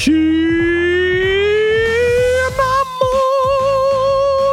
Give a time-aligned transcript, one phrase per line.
[0.00, 0.14] Tjena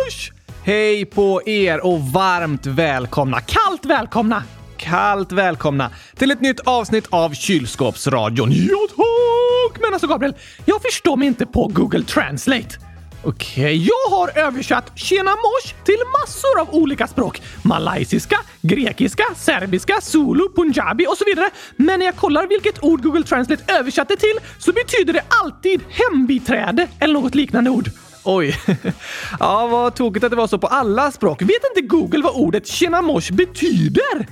[0.08, 0.32] mors!
[0.64, 4.44] Hej på er och varmt välkomna, kallt välkomna,
[4.78, 8.52] kallt välkomna till ett nytt avsnitt av Kylskåpsradion.
[8.52, 9.82] Ja tack!
[9.82, 12.87] Men alltså Gabriel, jag förstår mig inte på Google Translate.
[13.28, 17.42] Okej, okay, jag har översatt “Tjena mors” till massor av olika språk.
[17.64, 21.50] Malaysiska, grekiska, serbiska, zulu, punjabi och så vidare.
[21.76, 26.88] Men när jag kollar vilket ord Google Translate översatte till så betyder det alltid hembiträde
[27.00, 27.90] eller något liknande ord.
[28.24, 28.56] Oj.
[29.40, 31.42] ja, vad tokigt att det var så på alla språk.
[31.42, 34.28] Vet inte Google vad ordet “tjena mors” betyder?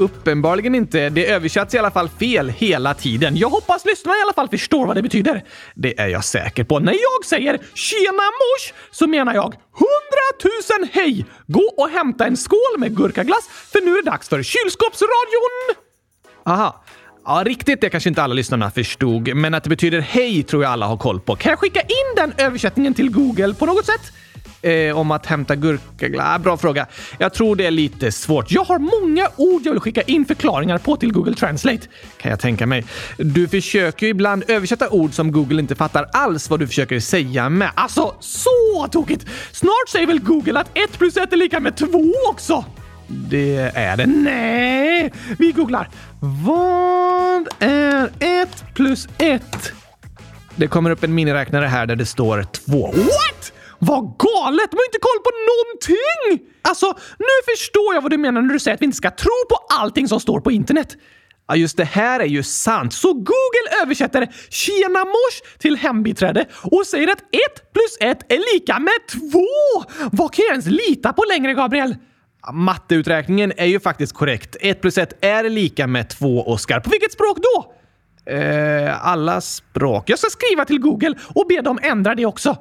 [0.00, 1.08] Uppenbarligen inte.
[1.08, 3.36] Det översätts i alla fall fel hela tiden.
[3.36, 5.44] Jag hoppas lyssnarna i alla fall förstår vad det betyder.
[5.74, 6.78] Det är jag säker på.
[6.78, 11.26] När jag säger “Tjena mors” så menar jag hundratusen hej!
[11.46, 15.84] Gå och hämta en skål med gurkaglass för nu är det dags för kylskåpsradion!
[16.46, 16.84] Aha.
[17.24, 20.72] Ja, riktigt det kanske inte alla lyssnarna förstod, men att det betyder hej tror jag
[20.72, 21.36] alla har koll på.
[21.36, 24.12] Kan jag skicka in den översättningen till Google på något sätt?
[24.62, 26.26] Eh, om att hämta gurkaglass?
[26.28, 26.86] Ah, bra fråga.
[27.18, 28.50] Jag tror det är lite svårt.
[28.50, 31.86] Jag har många ord jag vill skicka in förklaringar på till Google Translate.
[32.18, 32.84] Kan jag tänka mig.
[33.16, 37.48] Du försöker ju ibland översätta ord som Google inte fattar alls vad du försöker säga
[37.48, 37.70] med.
[37.74, 39.26] Alltså, så tokigt!
[39.52, 41.86] Snart säger väl Google att 1 plus 1 är lika med 2
[42.30, 42.64] också?
[43.06, 44.06] Det är det.
[44.06, 45.12] Nej!
[45.38, 45.88] Vi googlar.
[46.20, 49.72] Vad är 1 plus 1?
[50.56, 52.86] Det kommer upp en miniräknare här där det står 2.
[52.86, 53.52] What?
[53.80, 54.70] Vad galet!
[54.70, 56.48] De har inte koll på någonting!
[56.62, 56.86] Alltså,
[57.18, 59.56] nu förstår jag vad du menar när du säger att vi inte ska tro på
[59.80, 60.96] allting som står på internet.
[61.48, 62.92] Ja, just det här är ju sant.
[62.92, 68.78] Så Google översätter “tjena mors” till hembiträde och säger att 1 plus 1 är lika
[68.78, 69.20] med 2!
[70.12, 71.96] Vad kan jag ens lita på längre, Gabriel?
[72.52, 74.56] Matteuträkningen är ju faktiskt korrekt.
[74.60, 76.80] 1 plus 1 är lika med 2, Oskar.
[76.80, 77.74] På vilket språk då?
[78.32, 80.10] Eh, alla språk.
[80.10, 82.56] Jag ska skriva till Google och be dem ändra det också.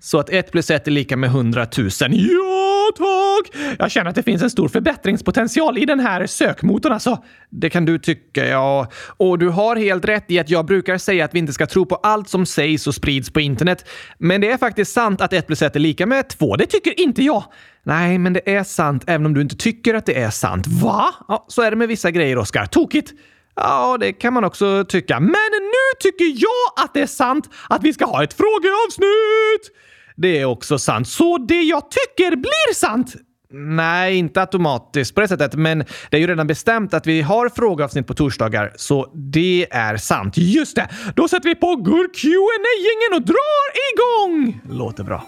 [0.00, 1.90] Så att 1 plus 1 är lika med 100 000.
[2.00, 3.62] Ja, tack!
[3.78, 7.22] Jag känner att det finns en stor förbättringspotential i den här sökmotorn alltså.
[7.50, 8.90] Det kan du tycka, ja.
[9.16, 11.86] Och du har helt rätt i att jag brukar säga att vi inte ska tro
[11.86, 13.88] på allt som sägs och sprids på internet.
[14.18, 16.56] Men det är faktiskt sant att 1 plus 1 är lika med 2.
[16.56, 17.44] Det tycker inte jag.
[17.82, 20.66] Nej, men det är sant även om du inte tycker att det är sant.
[20.66, 21.14] Va?
[21.28, 22.66] Ja, så är det med vissa grejer, Oskar.
[22.66, 23.12] Tokigt.
[23.60, 25.20] Ja, det kan man också tycka.
[25.20, 29.74] Men nu tycker jag att det är sant att vi ska ha ett frågeavsnitt!
[30.16, 31.08] Det är också sant.
[31.08, 33.14] Så det jag tycker blir sant!
[33.50, 35.78] Nej, inte automatiskt på det sättet, men
[36.10, 40.34] det är ju redan bestämt att vi har frågeavsnitt på torsdagar, så det är sant.
[40.36, 40.88] Just det!
[41.16, 44.60] Då sätter vi på gurk qa gängen och drar igång!
[44.70, 45.24] Låter bra.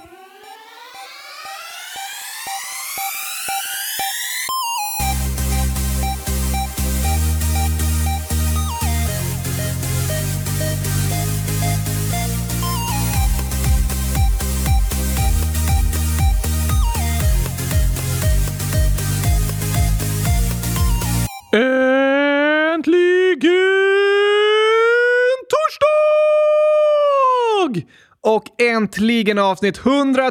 [28.23, 30.31] Och äntligen avsnitt 100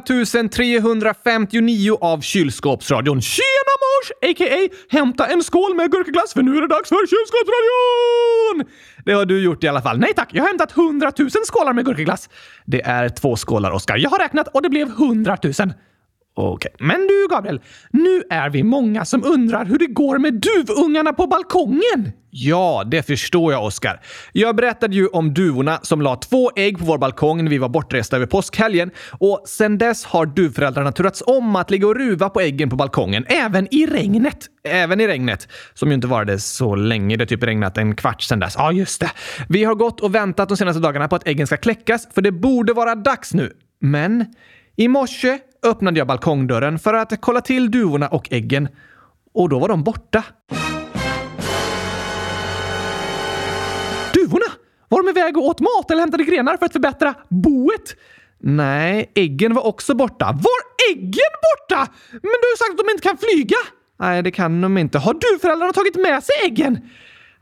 [0.52, 3.22] 359 av Kylskåpsradion.
[3.22, 4.12] Tjena mors!
[4.32, 4.76] A.k.a.
[4.90, 8.76] hämta en skål med gurkaglass för nu är det dags för Kylskåpsradion!
[9.06, 10.00] Det har du gjort i alla fall.
[10.00, 12.30] Nej tack, jag har hämtat 100 000 skålar med gurkaglass.
[12.66, 13.98] Det är två skålar, Oskar.
[13.98, 15.54] Jag har räknat och det blev 100 000.
[16.42, 16.88] Okej, okay.
[16.88, 17.62] men du Gabriel,
[17.92, 22.12] nu är vi många som undrar hur det går med duvungarna på balkongen.
[22.32, 24.02] Ja, det förstår jag, Oskar.
[24.32, 27.70] Jag berättade ju om duvorna som la två ägg på vår balkong när vi var
[27.70, 32.42] bortresta över påskhelgen och sen dess har duvföräldrarna turats om att ligga och ruva på
[32.42, 34.48] äggen på balkongen, även i regnet.
[34.64, 37.18] Även i regnet, som ju inte varade så länge.
[37.18, 38.56] Det typ regnat en kvart sen dess.
[38.58, 39.12] Ja, just det.
[39.50, 42.32] Vi har gått och väntat de senaste dagarna på att äggen ska kläckas, för det
[42.32, 43.54] borde vara dags nu.
[43.82, 44.26] Men
[44.76, 48.68] i morse öppnade jag balkongdörren för att kolla till duvorna och äggen.
[49.34, 50.24] Och då var de borta.
[54.14, 54.46] Duvorna?
[54.88, 57.96] Var de iväg och åt mat eller hämtade grenar för att förbättra boet?
[58.42, 60.26] Nej, äggen var också borta.
[60.26, 61.88] Var äggen borta?
[62.12, 63.58] Men du har ju sagt att de inte kan flyga!
[64.00, 64.98] Nej, det kan de inte.
[65.00, 66.90] Har du föräldrarna tagit med sig äggen?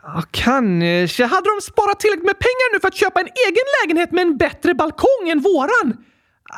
[0.03, 1.25] Ja, kanske.
[1.25, 4.37] Hade de sparat tillräckligt med pengar nu för att köpa en egen lägenhet med en
[4.37, 5.97] bättre balkong än våran?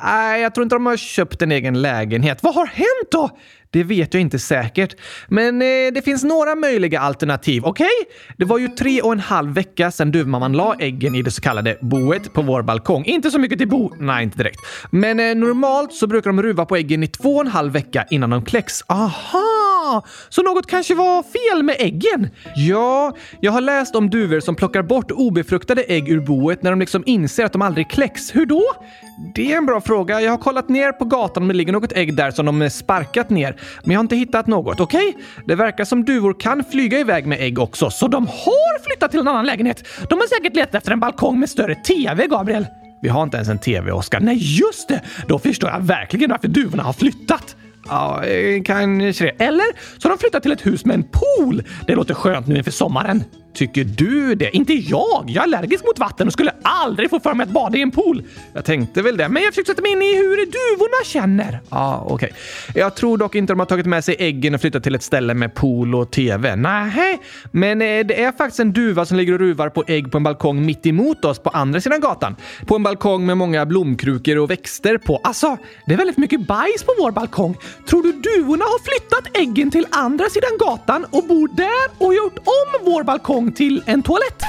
[0.03, 2.43] Nej, jag tror inte de har köpt en egen lägenhet.
[2.43, 3.29] Vad har hänt då?
[3.71, 4.95] Det vet jag inte säkert.
[5.27, 7.87] Men eh, det finns några möjliga alternativ, okej?
[8.01, 8.15] Okay?
[8.37, 11.41] Det var ju tre och en halv vecka sedan duvmamman la äggen i det så
[11.41, 13.05] kallade boet på vår balkong.
[13.05, 13.91] Inte så mycket till bo...
[13.99, 14.59] Nej, inte direkt.
[14.91, 18.05] Men eh, normalt så brukar de ruva på äggen i två och en halv vecka
[18.09, 18.83] innan de kläcks.
[18.87, 19.78] Aha!
[20.29, 22.29] Så något kanske var fel med äggen?
[22.55, 26.79] Ja, jag har läst om duvor som plockar bort obefruktade ägg ur boet när de
[26.79, 28.35] liksom inser att de aldrig kläcks.
[28.35, 28.63] Hur då?
[29.35, 30.21] Det är en bra fråga.
[30.21, 32.69] Jag har kollat ner på gatan om det ligger något ägg där som de eh,
[32.69, 34.79] sparkat ner, men jag har inte hittat något.
[34.79, 35.09] Okej?
[35.09, 35.23] Okay?
[35.45, 39.19] Det verkar som duvor kan flyga iväg med ägg också, så de har flyttat till
[39.19, 39.83] en annan lägenhet.
[40.09, 42.65] De har säkert letat efter en balkong med större TV, Gabriel.
[43.01, 44.19] Vi har inte ens en TV, Oskar.
[44.19, 45.01] Nej, just det!
[45.27, 47.55] Då förstår jag verkligen varför duvorna har flyttat.
[47.89, 49.43] Ja, eh, kanske det.
[49.43, 49.65] Eller
[49.97, 51.63] så har de flyttat till ett hus med en pool.
[51.87, 53.23] Det låter skönt nu inför sommaren.
[53.53, 54.55] Tycker du det?
[54.55, 55.23] Inte jag!
[55.27, 57.91] Jag är allergisk mot vatten och skulle aldrig få för mig att bada i en
[57.91, 58.23] pool.
[58.53, 61.59] Jag tänkte väl det, men jag försökte sätta mig in i hur duvorna känner.
[61.69, 62.13] Ja, ah, okej.
[62.69, 62.81] Okay.
[62.81, 65.33] Jag tror dock inte de har tagit med sig äggen och flyttat till ett ställe
[65.33, 66.55] med pool och TV.
[66.55, 67.19] Nej,
[67.51, 70.23] men eh, det är faktiskt en duva som ligger och ruvar på ägg på en
[70.23, 72.35] balkong mitt emot oss på andra sidan gatan.
[72.65, 75.21] På en balkong med många blomkrukor och växter på.
[75.23, 77.57] Alltså, det är väldigt mycket bajs på vår balkong.
[77.89, 82.37] Tror du duvorna har flyttat äggen till andra sidan gatan och bor där och gjort
[82.37, 84.43] om vår balkong till en toalett?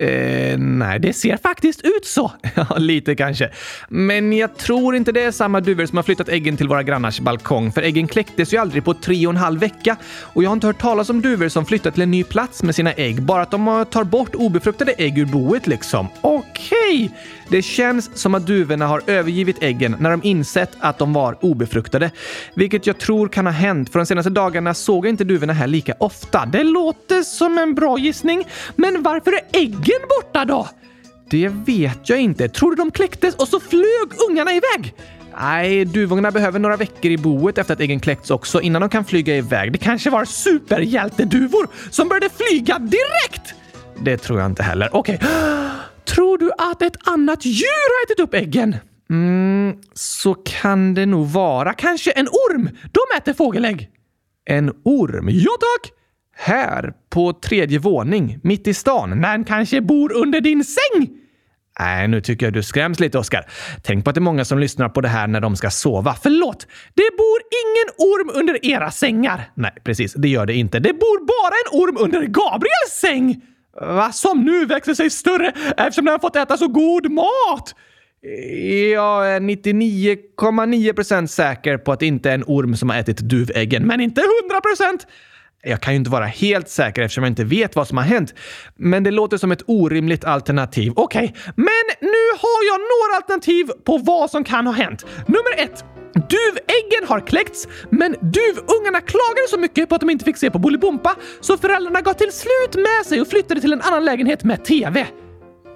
[0.00, 2.32] Eh, nej, det ser faktiskt ut så.
[2.54, 3.50] Ja, lite kanske.
[3.88, 7.20] Men jag tror inte det är samma duvor som har flyttat äggen till våra grannars
[7.20, 9.96] balkong, för äggen kläcktes ju aldrig på tre och en halv vecka.
[10.20, 12.74] Och jag har inte hört talas om duvor som flyttar till en ny plats med
[12.74, 16.08] sina ägg, bara att de tar bort obefruktade ägg ur boet liksom.
[16.20, 17.04] Okej!
[17.04, 17.08] Okay.
[17.50, 22.10] Det känns som att duvorna har övergivit äggen när de insett att de var obefruktade.
[22.54, 25.66] Vilket jag tror kan ha hänt, för de senaste dagarna såg jag inte duvorna här
[25.66, 26.46] lika ofta.
[26.46, 28.44] Det låter som en bra gissning,
[28.76, 30.68] men varför är äggen borta då?
[31.30, 32.48] Det vet jag inte.
[32.48, 34.94] Tror du de kläcktes och så flög ungarna iväg?
[35.40, 39.04] Nej, duvorna behöver några veckor i boet efter att äggen kläckts också innan de kan
[39.04, 39.72] flyga iväg.
[39.72, 43.54] Det kanske var superhjälteduvor som började flyga direkt!
[44.02, 44.88] Det tror jag inte heller.
[44.92, 45.14] Okej.
[45.14, 45.28] Okay.
[46.14, 48.76] Tror du att ett annat djur har ätit upp äggen?
[49.10, 51.72] Mm, så kan det nog vara.
[51.72, 52.70] Kanske en orm?
[52.92, 53.88] De äter fågelägg.
[54.44, 55.28] En orm?
[55.32, 55.92] Ja tack!
[56.36, 59.20] Här, på tredje våning, mitt i stan.
[59.22, 61.08] Den kanske bor under din säng?
[61.80, 63.46] Nej, nu tycker jag du skräms lite, Oskar.
[63.82, 66.16] Tänk på att det är många som lyssnar på det här när de ska sova.
[66.22, 66.66] Förlåt!
[66.94, 69.50] Det bor ingen orm under era sängar!
[69.54, 70.12] Nej, precis.
[70.12, 70.78] Det gör det inte.
[70.78, 73.42] Det bor bara en orm under Gabriels säng!
[73.80, 74.12] Va?
[74.12, 77.74] Som nu växer sig större eftersom den har fått äta så god mat!
[78.92, 83.86] Jag är 99,9% säker på att det inte är en orm som har ätit duväggen,
[83.86, 85.06] men inte 100%!
[85.62, 88.34] Jag kan ju inte vara helt säker eftersom jag inte vet vad som har hänt.
[88.76, 90.92] Men det låter som ett orimligt alternativ.
[90.96, 91.52] Okej, okay.
[91.56, 95.06] men nu har jag några alternativ på vad som kan ha hänt.
[95.26, 95.84] Nummer ett.
[96.14, 100.58] Duväggen har kläckts, men duvungarna klagade så mycket på att de inte fick se på
[100.58, 104.64] Bolibompa så föräldrarna gav till slut med sig och flyttade till en annan lägenhet med
[104.64, 105.06] TV.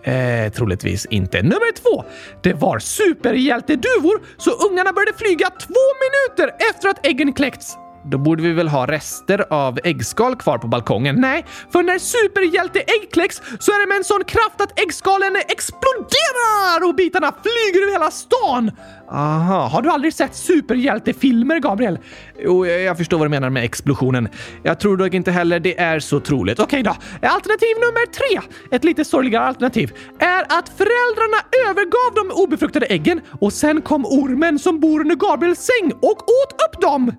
[0.04, 1.42] Eh, troligtvis inte.
[1.42, 2.04] Nummer två.
[2.42, 7.76] Det var superhjälteduvor så ungarna började flyga två minuter efter att äggen kläckts.
[8.06, 11.16] Då borde vi väl ha rester av äggskal kvar på balkongen?
[11.18, 16.88] Nej, för när superhjälteägg kläcks så är det med en sån kraft att äggskalen exploderar
[16.88, 18.70] och bitarna flyger över hela stan!
[19.10, 21.98] Aha, har du aldrig sett superhjältefilmer, Gabriel?
[22.38, 24.28] Jo, jag förstår vad du menar med explosionen.
[24.62, 26.60] Jag tror dock inte heller det är så troligt.
[26.60, 26.90] Okej då.
[27.22, 31.36] Alternativ nummer tre, ett lite sorgligare alternativ, är att föräldrarna
[31.68, 36.52] övergav de obefruktade äggen och sen kom ormen som bor under Gabriels säng och åt
[36.52, 37.12] upp dem!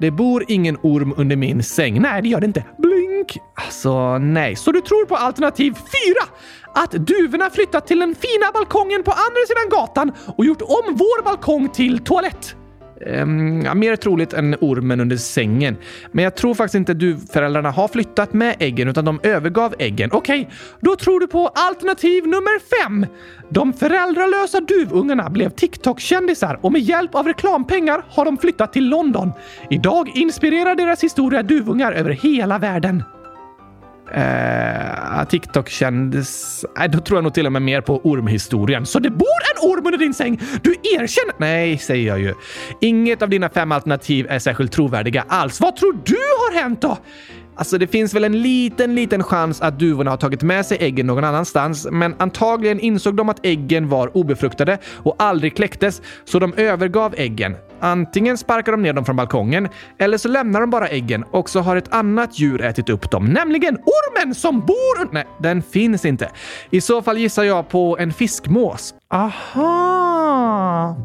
[0.00, 2.00] Det bor ingen orm under min säng.
[2.00, 2.64] Nej, det gör det inte.
[2.78, 3.38] Blink!
[3.54, 4.56] Alltså, nej.
[4.56, 6.36] Så du tror på alternativ fyra?
[6.74, 11.22] Att duvorna flyttat till den fina balkongen på andra sidan gatan och gjort om vår
[11.24, 12.56] balkong till toalett?
[13.06, 15.76] Um, ja, mer troligt än ormen under sängen.
[16.12, 20.10] Men jag tror faktiskt inte duvföräldrarna har flyttat med äggen utan de övergav äggen.
[20.12, 23.06] Okej, okay, då tror du på alternativ nummer fem.
[23.48, 29.32] De föräldralösa duvungarna blev TikTok-kändisar och med hjälp av reklampengar har de flyttat till London.
[29.70, 33.02] Idag inspirerar deras historia duvungar över hela världen.
[34.14, 36.64] Eh, TikTok kändes...
[36.78, 38.86] Nej, då tror jag nog till och med mer på ormhistorien.
[38.86, 40.40] Så det bor en orm under din säng?
[40.62, 41.34] Du erkänner...
[41.38, 42.34] Nej, säger jag ju.
[42.80, 45.60] Inget av dina fem alternativ är särskilt trovärdiga alls.
[45.60, 46.98] Vad tror du har hänt då?
[47.60, 51.06] Alltså det finns väl en liten, liten chans att duvorna har tagit med sig äggen
[51.06, 56.54] någon annanstans, men antagligen insåg de att äggen var obefruktade och aldrig kläcktes, så de
[56.54, 57.56] övergav äggen.
[57.80, 61.60] Antingen sparkar de ner dem från balkongen, eller så lämnar de bara äggen och så
[61.60, 65.12] har ett annat djur ätit upp dem, nämligen ormen som bor...
[65.12, 66.30] Nej, den finns inte.
[66.70, 68.94] I så fall gissar jag på en fiskmås.
[69.10, 70.96] Aha!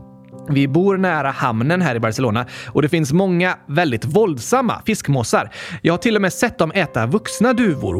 [0.49, 5.49] Vi bor nära hamnen här i Barcelona och det finns många väldigt våldsamma fiskmåsar.
[5.81, 7.95] Jag har till och med sett dem äta vuxna duvor.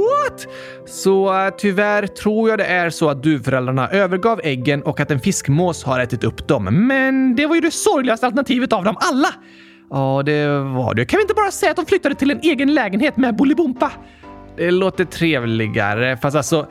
[0.00, 0.46] What?
[0.86, 5.20] Så eh, tyvärr tror jag det är så att duvföräldrarna övergav äggen och att en
[5.20, 6.86] fiskmås har ätit upp dem.
[6.86, 9.28] Men det var ju det sorgligaste alternativet av dem alla!
[9.90, 11.04] Ja, det var det.
[11.04, 13.92] Kan vi inte bara säga att de flyttade till en egen lägenhet med Bolibompa?
[14.60, 16.66] Det låter trevligare, fast alltså,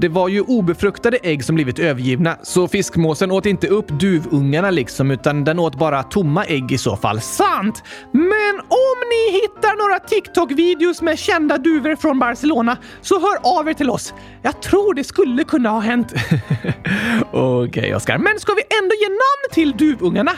[0.00, 5.10] det var ju obefruktade ägg som blivit övergivna, så fiskmåsen åt inte upp duvungarna liksom,
[5.10, 7.20] utan den åt bara tomma ägg i så fall.
[7.20, 7.82] Sant!
[8.12, 13.74] Men om ni hittar några TikTok-videos med kända duvor från Barcelona, så hör av er
[13.74, 14.14] till oss.
[14.42, 16.12] Jag tror det skulle kunna ha hänt.
[17.32, 18.18] Okej, okay, Oskar.
[18.18, 20.32] Men ska vi ändå ge namn till duvungarna?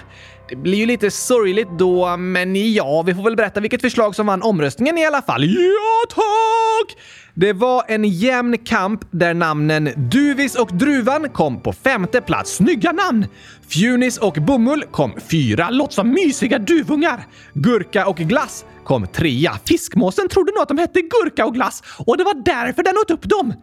[0.48, 4.26] Det blir ju lite sorgligt då, men ja, vi får väl berätta vilket förslag som
[4.26, 5.44] vann omröstningen i alla fall.
[5.44, 6.96] Ja, tack!
[7.34, 12.56] Det var en jämn kamp där namnen Duvis och Druvan kom på femte plats.
[12.56, 13.26] Snygga namn!
[13.68, 15.70] Fjunis och Bomull kom fyra.
[15.70, 17.26] Låter som mysiga duvungar.
[17.54, 19.52] Gurka och Glass kom trea.
[19.68, 23.10] Fiskmåsen trodde nog att de hette Gurka och Glass och det var därför den åt
[23.10, 23.54] upp dem.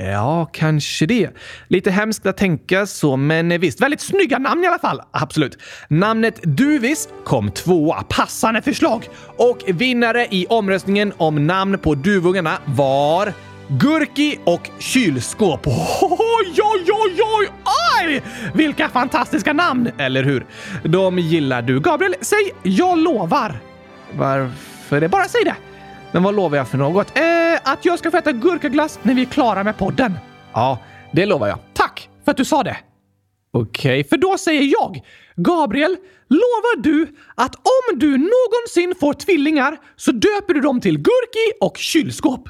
[0.00, 1.30] Ja, kanske det.
[1.68, 5.02] Lite hemskt att tänka så, men visst, väldigt snygga namn i alla fall.
[5.10, 5.58] Absolut.
[5.88, 8.02] Namnet Duvis kom tvåa.
[8.02, 9.08] Passande förslag.
[9.36, 13.32] Och vinnare i omröstningen om namn på duvungarna var
[13.68, 15.66] Gurki och kylskåp.
[15.66, 17.48] Oj, oj, oj, oj,
[18.04, 18.22] oj!
[18.54, 20.46] Vilka fantastiska namn, eller hur?
[20.84, 21.80] De gillar du.
[21.80, 23.60] Gabriel, säg “jag lovar”.
[24.12, 25.08] Varför det?
[25.08, 25.54] Bara säg det.
[26.12, 27.18] Men vad lovar jag för något?
[27.18, 30.12] Eh, att jag ska få äta gurkaglass när vi är klara med podden.
[30.52, 30.78] Ja,
[31.12, 31.58] det lovar jag.
[31.74, 32.76] Tack för att du sa det.
[33.52, 35.00] Okej, okay, för då säger jag
[35.36, 35.96] Gabriel,
[36.28, 41.76] lovar du att om du någonsin får tvillingar så döper du dem till Gurki och
[41.76, 42.48] kylskåp?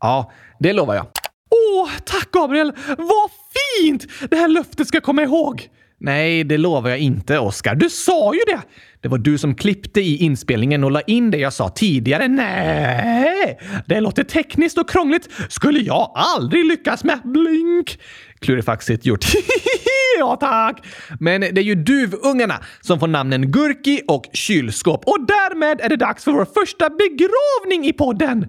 [0.00, 1.06] Ja, det lovar jag.
[1.50, 2.72] Åh, tack Gabriel!
[2.86, 4.06] Vad fint!
[4.30, 5.68] Det här löftet ska jag komma ihåg.
[6.00, 7.74] Nej, det lovar jag inte, Oscar.
[7.74, 8.60] Du sa ju det!
[9.00, 12.28] Det var du som klippte i inspelningen och la in det jag sa tidigare.
[12.28, 15.28] Nej, det låter tekniskt och krångligt.
[15.48, 17.20] Skulle jag aldrig lyckas med.
[17.24, 17.98] Blink!
[18.40, 19.24] Klurifaxigt gjort.
[20.18, 20.86] ja, tack!
[21.20, 25.96] Men det är ju duvungarna som får namnen Gurki och Kylskåp och därmed är det
[25.96, 28.46] dags för vår första begravning i podden.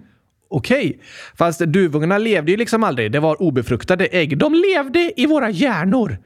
[0.50, 0.98] Okej, okay.
[1.38, 3.12] fast duvungarna levde ju liksom aldrig.
[3.12, 4.38] Det var obefruktade ägg.
[4.38, 6.18] De levde i våra hjärnor.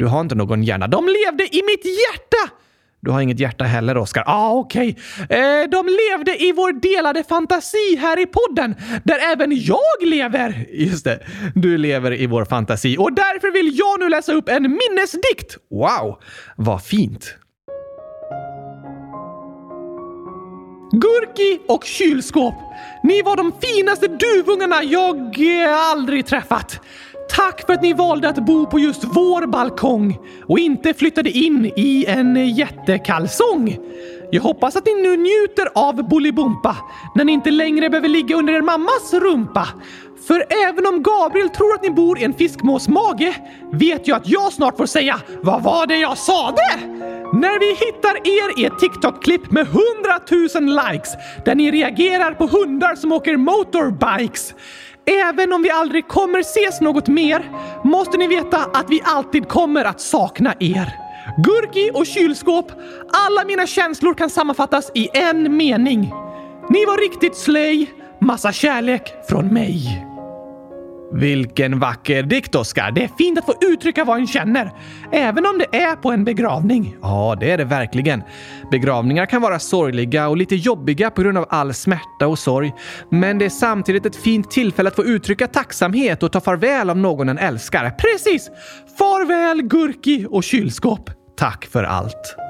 [0.00, 0.86] Du har inte någon hjärna.
[0.86, 2.54] De levde i mitt hjärta!
[3.00, 4.24] Du har inget hjärta heller, Oskar.
[4.26, 4.98] Ah, okej.
[5.24, 5.38] Okay.
[5.38, 10.66] Eh, de levde i vår delade fantasi här i podden, där även jag lever.
[10.70, 11.20] Just det,
[11.54, 15.56] du lever i vår fantasi och därför vill jag nu läsa upp en minnesdikt.
[15.70, 16.18] Wow,
[16.56, 17.34] vad fint.
[20.92, 22.54] Gurki och kylskåp.
[23.02, 25.16] Ni var de finaste duvungarna jag
[25.62, 26.80] eh, aldrig träffat.
[27.34, 31.72] Tack för att ni valde att bo på just vår balkong och inte flyttade in
[31.76, 33.78] i en jättekalsong.
[34.32, 36.76] Jag hoppas att ni nu njuter av Bolibompa
[37.14, 39.68] när ni inte längre behöver ligga under er mammas rumpa.
[40.26, 43.34] För även om Gabriel tror att ni bor i en fiskmås mage
[43.72, 46.62] vet jag att jag snart får säga “Vad var det jag sade?”
[47.32, 49.80] När vi hittar er i ett TikTok-klipp med 100
[50.60, 54.54] 000 likes där ni reagerar på hundar som åker motorbikes
[55.10, 57.50] Även om vi aldrig kommer ses något mer
[57.84, 60.92] måste ni veta att vi alltid kommer att sakna er.
[61.36, 62.72] Gurki och kylskåp,
[63.28, 66.12] alla mina känslor kan sammanfattas i en mening.
[66.70, 67.90] Ni var riktigt slöj,
[68.20, 70.09] Massa kärlek från mig.
[71.12, 72.90] Vilken vacker dikt, Oskar.
[72.90, 74.72] Det är fint att få uttrycka vad en känner,
[75.12, 76.96] även om det är på en begravning.
[77.02, 78.22] Ja, det är det verkligen.
[78.70, 82.72] Begravningar kan vara sorgliga och lite jobbiga på grund av all smärta och sorg,
[83.10, 86.96] men det är samtidigt ett fint tillfälle att få uttrycka tacksamhet och ta farväl av
[86.96, 87.90] någon en älskar.
[87.90, 88.50] Precis!
[88.98, 91.10] Farväl Gurki och kylskåp.
[91.36, 92.49] Tack för allt.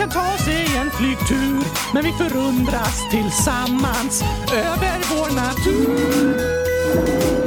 [0.00, 1.64] kan ta sig en flygtur.
[1.94, 7.39] Men vi förundras tillsammans över vår natur.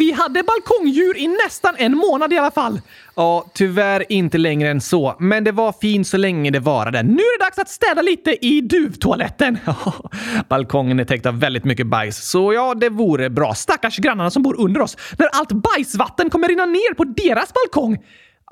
[0.00, 2.80] Vi hade balkongdjur i nästan en månad i alla fall.
[3.14, 7.02] Ja, tyvärr inte längre än så, men det var fint så länge det varade.
[7.02, 9.58] Nu är det dags att städa lite i duvtoaletten.
[10.48, 13.54] Balkongen är täckt av väldigt mycket bajs, så ja, det vore bra.
[13.54, 17.98] Stackars grannarna som bor under oss när allt bajsvatten kommer rinna ner på deras balkong.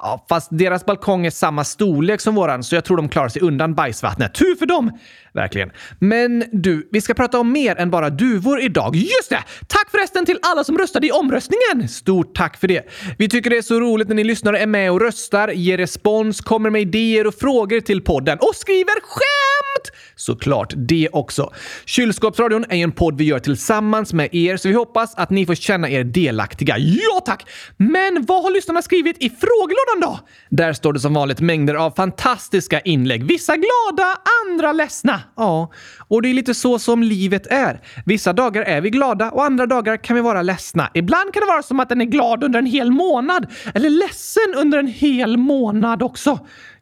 [0.03, 3.43] Ja, fast deras balkong är samma storlek som våran, så jag tror de klarar sig
[3.43, 4.35] undan bajsvattnet.
[4.35, 4.99] Tur för dem!
[5.33, 5.71] Verkligen.
[5.99, 8.97] Men du, vi ska prata om mer än bara duvor idag.
[8.97, 9.45] Just det!
[9.67, 11.89] Tack förresten till alla som röstade i omröstningen!
[11.89, 12.83] Stort tack för det.
[13.19, 16.41] Vi tycker det är så roligt när ni lyssnare är med och röstar, ger respons,
[16.41, 19.48] kommer med idéer och frågor till podden och skriver själv!
[19.59, 19.97] Skämt!
[20.17, 21.53] Såklart det också.
[21.87, 25.55] Kylskåpsradion är en podd vi gör tillsammans med er, så vi hoppas att ni får
[25.55, 26.79] känna er delaktiga.
[26.79, 27.51] Ja tack!
[27.77, 30.21] Men vad har lyssnarna skrivit i frågelådan då?
[30.51, 33.25] Där står det som vanligt mängder av fantastiska inlägg.
[33.25, 35.21] Vissa glada, andra ledsna.
[35.37, 35.73] Ja,
[36.09, 37.81] och det är lite så som livet är.
[38.07, 40.91] Vissa dagar är vi glada och andra dagar kan vi vara ledsna.
[40.95, 44.55] Ibland kan det vara som att den är glad under en hel månad eller ledsen
[44.57, 46.39] under en hel månad också.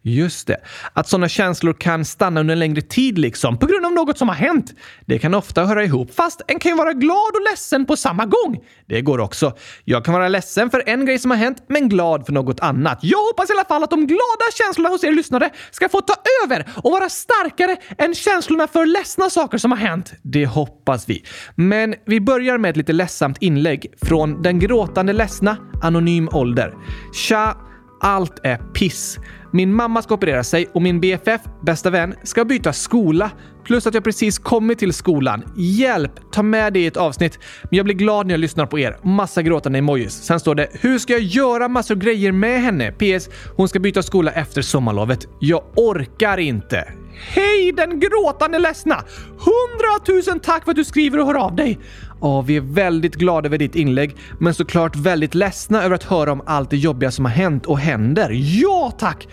[0.09, 0.57] Just det.
[0.93, 4.29] Att sådana känslor kan stanna under en längre tid liksom, på grund av något som
[4.29, 4.75] har hänt.
[5.07, 8.25] Det kan ofta höra ihop, fast en kan ju vara glad och ledsen på samma
[8.27, 8.59] gång.
[8.89, 9.53] Det går också.
[9.85, 12.99] Jag kan vara ledsen för en grej som har hänt, men glad för något annat.
[13.03, 16.15] Jag hoppas i alla fall att de glada känslorna hos er lyssnare ska få ta
[16.45, 20.13] över och vara starkare än känslorna för ledsna saker som har hänt.
[20.23, 21.25] Det hoppas vi.
[21.55, 26.75] Men vi börjar med ett lite ledsamt inlägg från den gråtande ledsna Anonym Ålder.
[27.15, 27.66] Tja!
[28.01, 29.19] Allt är piss.
[29.53, 33.31] Min mamma ska operera sig och min BFF, bästa vän, ska byta skola.
[33.65, 35.45] Plus att jag precis kommit till skolan.
[35.57, 36.13] Hjälp!
[36.33, 37.39] Ta med det i ett avsnitt.
[37.63, 38.99] Men jag blir glad när jag lyssnar på er.
[39.03, 40.13] Massa gråtande emojis.
[40.13, 43.29] Sen står det “Hur ska jag göra massor grejer med henne?” PS.
[43.57, 45.27] Hon ska byta skola efter sommarlovet.
[45.41, 46.89] Jag orkar inte.
[47.19, 49.05] Hej den gråtande ledsna!
[49.39, 51.79] Hundratusen tack för att du skriver och hör av dig!
[52.21, 56.33] Ja, vi är väldigt glada över ditt inlägg, men såklart väldigt ledsna över att höra
[56.33, 58.31] om allt det jobbiga som har hänt och händer.
[58.33, 59.29] Ja, tack!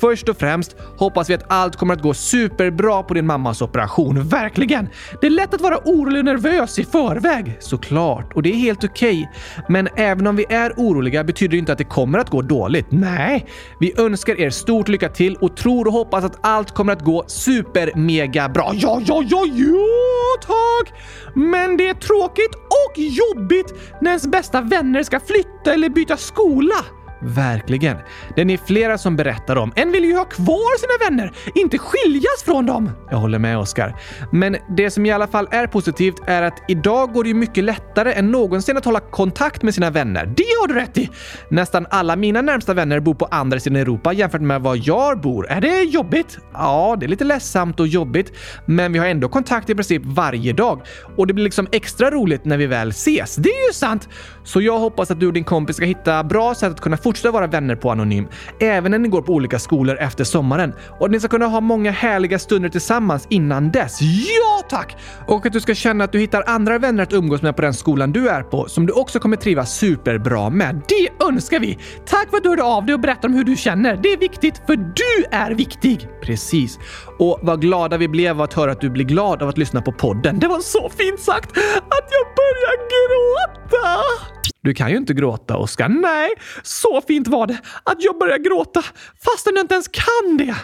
[0.00, 4.28] Först och främst hoppas vi att allt kommer att gå superbra på din mammas operation.
[4.28, 4.88] Verkligen!
[5.20, 7.56] Det är lätt att vara orolig och nervös i förväg.
[7.60, 9.28] Såklart, och det är helt okej.
[9.30, 9.64] Okay.
[9.68, 12.86] Men även om vi är oroliga betyder det inte att det kommer att gå dåligt.
[12.90, 13.46] Nej,
[13.80, 17.24] vi önskar er stort lycka till och tror och hoppas att allt kommer att gå
[17.26, 18.72] super mega bra.
[18.74, 20.94] Ja, ja, ja, ja, tack!
[21.34, 26.74] Men det är tråkigt och jobbigt när ens bästa vänner ska flytta eller byta skola.
[27.20, 27.96] Verkligen.
[28.34, 29.72] Det är ni flera som berättar om.
[29.76, 32.90] En vill ju ha kvar sina vänner, inte skiljas från dem.
[33.10, 33.96] Jag håller med Oskar.
[34.32, 37.64] Men det som i alla fall är positivt är att idag går det ju mycket
[37.64, 40.26] lättare än någonsin att hålla kontakt med sina vänner.
[40.26, 41.10] Det har du rätt i!
[41.48, 45.48] Nästan alla mina närmsta vänner bor på andra sidan Europa jämfört med var jag bor.
[45.48, 46.38] Är det jobbigt?
[46.52, 48.32] Ja, det är lite ledsamt och jobbigt,
[48.66, 50.80] men vi har ändå kontakt i princip varje dag
[51.16, 53.36] och det blir liksom extra roligt när vi väl ses.
[53.36, 54.08] Det är ju sant!
[54.44, 57.30] Så jag hoppas att du och din kompis ska hitta bra sätt att kunna fortsätta
[57.30, 58.28] vara vänner på Anonym,
[58.60, 60.72] även när ni går på olika skolor efter sommaren.
[60.98, 63.98] Och att ni ska kunna ha många härliga stunder tillsammans innan dess.
[64.00, 64.96] Ja tack!
[65.26, 67.74] Och att du ska känna att du hittar andra vänner att umgås med på den
[67.74, 70.82] skolan du är på, som du också kommer trivas superbra med.
[70.88, 71.78] Det önskar vi!
[72.06, 73.96] Tack för att du hörde av dig och berättade om hur du känner.
[73.96, 76.08] Det är viktigt, för du är viktig!
[76.22, 76.78] Precis.
[77.18, 79.82] Och vad glada vi blev av att höra att du blir glad av att lyssna
[79.82, 80.38] på podden.
[80.38, 84.45] Det var så fint sagt att jag börjar gråta!
[84.66, 85.88] Du kan ju inte gråta, Oskar.
[85.88, 86.30] Nej,
[86.62, 88.82] så fint var det att jag började gråta
[89.24, 90.56] fastän jag inte ens kan det.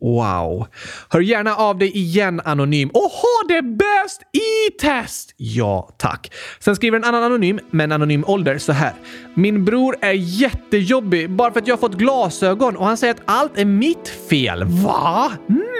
[0.00, 0.66] Wow.
[1.08, 5.34] Hör gärna av dig igen anonym och ha det bäst i test!
[5.36, 6.32] Ja, tack.
[6.60, 8.92] Sen skriver en annan anonym, med en anonym ålder, så här.
[9.34, 13.20] Min bror är jättejobbig bara för att jag har fått glasögon och han säger att
[13.24, 14.64] allt är mitt fel.
[14.64, 15.32] Va?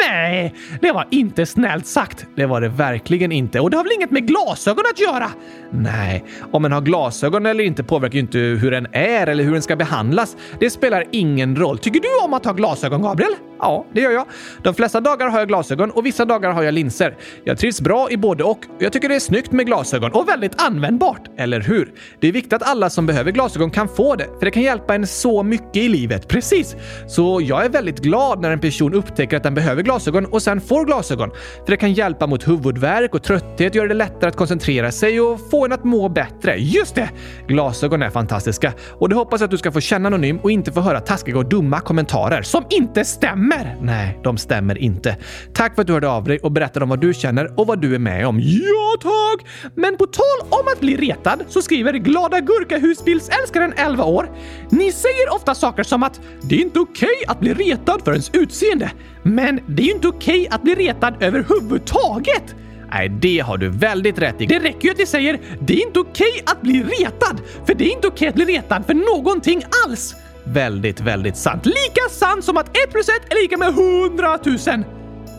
[0.08, 2.26] Nej, det var inte snällt sagt.
[2.36, 3.60] Det var det verkligen inte.
[3.60, 5.30] Och det har väl inget med glasögon att göra?
[5.70, 9.52] Nej, om en har glasögon eller inte påverkar ju inte hur en är eller hur
[9.52, 10.36] den ska behandlas.
[10.60, 11.78] Det spelar ingen roll.
[11.78, 13.34] Tycker du om att ha glasögon, Gabriel?
[13.58, 14.26] Ja, det gör jag.
[14.62, 17.16] De flesta dagar har jag glasögon och vissa dagar har jag linser.
[17.44, 18.58] Jag trivs bra i både och.
[18.78, 21.92] Jag tycker det är snyggt med glasögon och väldigt användbart, eller hur?
[22.20, 24.94] Det är viktigt att alla som behöver glasögon kan få det, för det kan hjälpa
[24.94, 26.28] en så mycket i livet.
[26.28, 26.76] Precis!
[27.08, 30.60] Så jag är väldigt glad när en person upptäcker att den behöver glasögon och sen
[30.60, 31.30] får glasögon.
[31.64, 35.50] För det kan hjälpa mot huvudvärk och trötthet, göra det lättare att koncentrera sig och
[35.50, 36.56] få en att må bättre.
[36.56, 37.10] Just det!
[37.48, 40.72] Glasögon är fantastiska och det hoppas jag att du ska få känna anonym och inte
[40.72, 43.76] få höra taskiga och dumma kommentarer som inte stämmer.
[43.80, 45.16] Nej, Nej, de stämmer inte.
[45.52, 47.80] Tack för att du hörde av dig och berättade om vad du känner och vad
[47.80, 48.40] du är med om.
[48.40, 49.46] Ja, tack!
[49.74, 54.30] Men på tal om att bli retad så skriver Glada Gurka husbilsälskaren 11 år.
[54.70, 58.12] Ni säger ofta saker som att det är inte okej okay att bli retad för
[58.12, 58.90] ens utseende.
[59.22, 62.54] Men det är ju inte okej okay att bli retad överhuvudtaget.
[62.92, 64.46] Nej, det har du väldigt rätt i.
[64.46, 67.84] Det räcker ju att vi säger det är inte okej att bli retad, för det
[67.84, 70.14] är inte okej att bli retad för någonting alls.
[70.44, 71.66] Väldigt, väldigt sant.
[71.66, 74.84] Lika sant som att 1 plus 1 är lika med 100 000.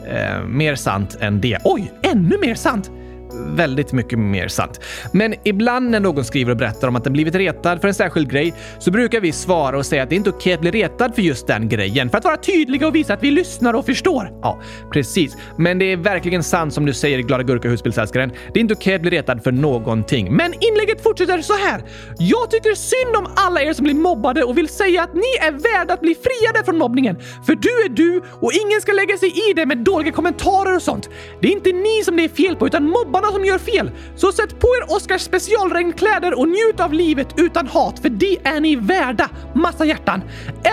[0.08, 1.58] Eh, mer sant än det.
[1.64, 2.92] Oj, ännu mer sant!
[3.34, 4.80] Väldigt mycket mer sant.
[5.12, 8.32] Men ibland när någon skriver och berättar om att den blivit retad för en särskild
[8.32, 11.16] grej så brukar vi svara och säga att det inte är okej att bli retad
[11.16, 14.32] för just den grejen för att vara tydliga och visa att vi lyssnar och förstår.
[14.42, 15.38] Ja, precis.
[15.58, 18.32] Men det är verkligen sant som du säger, glada gurka husbilsälskaren.
[18.54, 20.36] Det är inte okej att bli retad för någonting.
[20.36, 21.84] Men inlägget fortsätter så här.
[22.18, 25.52] Jag tycker synd om alla er som blir mobbade och vill säga att ni är
[25.52, 27.20] värda att bli friade från mobbningen.
[27.46, 30.82] För du är du och ingen ska lägga sig i det med dåliga kommentarer och
[30.82, 31.10] sånt.
[31.42, 33.92] Det är inte ni som det är fel på utan mobbarna som gör fel.
[34.16, 38.60] Så sätt på er Oscars specialregnkläder och njut av livet utan hat, för det är
[38.60, 39.30] ni värda.
[39.56, 40.22] Massa hjärtan.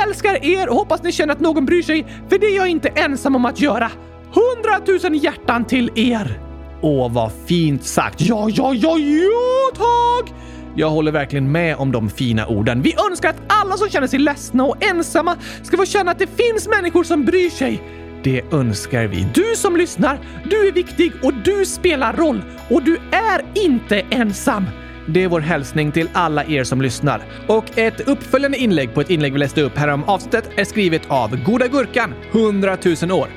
[0.07, 2.89] Älskar er och hoppas ni känner att någon bryr sig, för det är jag inte
[2.89, 3.91] ensam om att göra.
[4.33, 6.41] Hundratusen hjärtan till er!
[6.83, 8.21] Åh, vad fint sagt.
[8.21, 10.35] Ja, ja, ja, ja, tack!
[10.75, 12.83] Jag håller verkligen med om de fina orden.
[12.83, 16.27] Vi önskar att alla som känner sig ledsna och ensamma ska få känna att det
[16.27, 17.83] finns människor som bryr sig.
[18.29, 19.27] Det önskar vi.
[19.35, 20.19] Du som lyssnar,
[20.51, 22.43] du är viktig och du spelar roll.
[22.71, 24.64] Och du är inte ensam.
[25.07, 27.23] Det är vår hälsning till alla er som lyssnar.
[27.47, 31.03] Och ett uppföljande inlägg på ett inlägg vi läste upp här om avsnittet är skrivet
[31.09, 33.29] av Goda Gurkan, 100 000 år.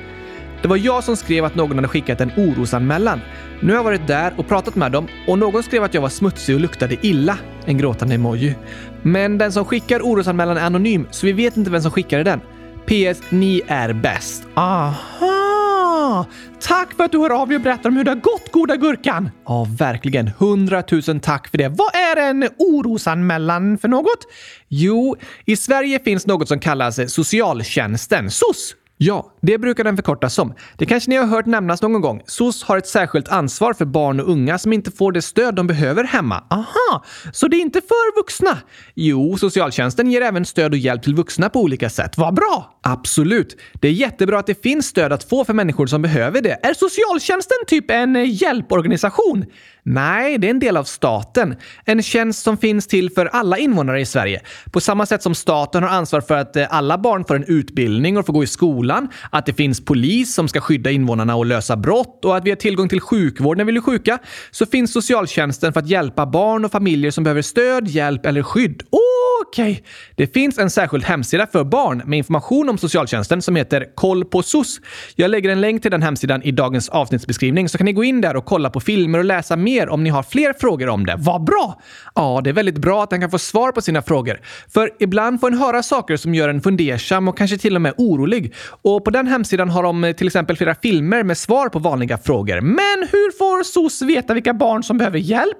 [0.62, 3.20] Det var jag som skrev att någon hade skickat en orosanmälan.
[3.60, 6.08] Nu har jag varit där och pratat med dem och någon skrev att jag var
[6.08, 7.38] smutsig och luktade illa.
[7.64, 8.56] En gråtande emoji.
[9.02, 12.40] Men den som skickar orosanmälan är anonym, så vi vet inte vem som skickade den.
[12.86, 13.22] PS.
[13.30, 14.46] Ni är bäst.
[14.54, 16.26] Aha!
[16.60, 18.76] Tack för att du hör av dig och berättar om hur det har gått, goda
[18.76, 19.30] gurkan!
[19.46, 20.28] Ja, verkligen.
[20.38, 21.68] Hundratusen tack för det.
[21.68, 24.18] Vad är en orosanmälan för något?
[24.68, 28.74] Jo, i Sverige finns något som kallas socialtjänsten, SOS.
[29.04, 30.54] Ja, det brukar den förkortas som.
[30.76, 32.22] Det kanske ni har hört nämnas någon gång.
[32.26, 35.66] SOS har ett särskilt ansvar för barn och unga som inte får det stöd de
[35.66, 36.44] behöver hemma.
[36.50, 38.58] Aha, så det är inte för vuxna?
[38.94, 42.18] Jo, socialtjänsten ger även stöd och hjälp till vuxna på olika sätt.
[42.18, 42.78] Vad bra!
[42.82, 43.56] Absolut.
[43.80, 46.58] Det är jättebra att det finns stöd att få för människor som behöver det.
[46.62, 49.44] Är socialtjänsten typ en eh, hjälporganisation?
[49.84, 51.56] Nej, det är en del av staten.
[51.84, 54.40] En tjänst som finns till för alla invånare i Sverige.
[54.72, 58.18] På samma sätt som staten har ansvar för att eh, alla barn får en utbildning
[58.18, 58.91] och får gå i skolan,
[59.30, 62.56] att det finns polis som ska skydda invånarna och lösa brott och att vi har
[62.56, 64.18] tillgång till sjukvård när vi blir sjuka,
[64.50, 68.82] så finns socialtjänsten för att hjälpa barn och familjer som behöver stöd, hjälp eller skydd.
[68.90, 69.72] Okej!
[69.72, 69.84] Okay.
[70.16, 74.42] Det finns en särskild hemsida för barn med information om socialtjänsten som heter Koll på
[74.42, 74.80] SOS.
[75.16, 78.20] Jag lägger en länk till den hemsidan i dagens avsnittsbeskrivning så kan ni gå in
[78.20, 81.06] där och kolla på filmer och läsa mer mer om ni har fler frågor om
[81.06, 81.16] det.
[81.18, 81.80] Vad bra!
[82.14, 84.40] Ja, det är väldigt bra att han kan få svar på sina frågor.
[84.68, 87.94] För ibland får en höra saker som gör en fundersam och kanske till och med
[87.96, 88.54] orolig.
[88.84, 92.18] Och på den hemsidan har de eh, till exempel flera filmer med svar på vanliga
[92.18, 92.60] frågor.
[92.60, 95.58] Men hur får SOS veta vilka barn som behöver hjälp?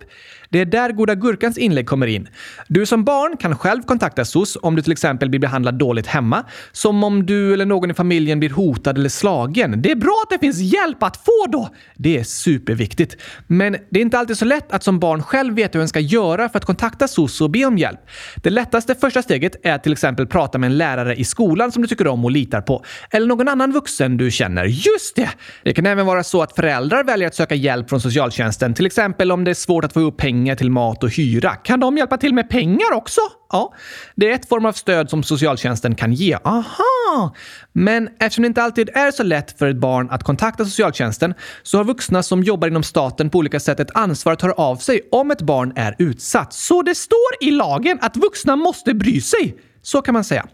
[0.52, 2.28] Det är där Goda Gurkans inlägg kommer in.
[2.68, 6.44] Du som barn kan själv kontakta SOS om du till exempel blir behandlad dåligt hemma,
[6.72, 9.82] som om du eller någon i familjen blir hotad eller slagen.
[9.82, 11.68] Det är bra att det finns hjälp att få då!
[11.96, 13.16] Det är superviktigt.
[13.46, 16.00] Men det är inte alltid så lätt att som barn själv veta hur en ska
[16.00, 18.00] göra för att kontakta SOS och be om hjälp.
[18.36, 21.82] Det lättaste första steget är att till exempel prata med en lärare i skolan som
[21.82, 22.84] du tycker om och litar på.
[23.10, 24.64] Eller någon annan vuxen du känner.
[24.64, 25.30] Just det!
[25.62, 29.32] Det kan även vara så att föräldrar väljer att söka hjälp från socialtjänsten, till exempel
[29.32, 31.50] om det är svårt att få ihop pengar pengar till mat och hyra.
[31.50, 33.20] Kan de hjälpa till med pengar också?
[33.52, 33.74] Ja,
[34.14, 36.38] det är ett form av stöd som socialtjänsten kan ge.
[36.44, 37.34] Aha!
[37.72, 41.76] Men eftersom det inte alltid är så lätt för ett barn att kontakta socialtjänsten så
[41.76, 45.00] har vuxna som jobbar inom staten på olika sätt ett ansvar att höra av sig
[45.12, 46.52] om ett barn är utsatt.
[46.52, 49.56] Så det står i lagen att vuxna måste bry sig.
[49.82, 50.46] Så kan man säga.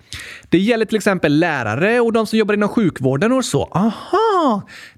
[0.49, 3.69] Det gäller till exempel lärare och de som jobbar inom sjukvården och så.
[3.75, 4.28] Aha!